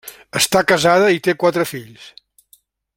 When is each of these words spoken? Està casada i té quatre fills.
Està 0.39 0.61
casada 0.71 1.11
i 1.17 1.21
té 1.27 1.37
quatre 1.45 1.67
fills. 1.73 2.11